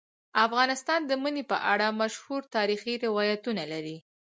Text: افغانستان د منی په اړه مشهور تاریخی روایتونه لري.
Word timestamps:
افغانستان 0.45 0.99
د 1.05 1.11
منی 1.21 1.43
په 1.51 1.57
اړه 1.71 1.87
مشهور 2.01 2.41
تاریخی 2.55 2.93
روایتونه 3.05 3.63
لري. 3.73 3.97